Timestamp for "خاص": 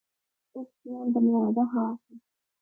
1.71-1.99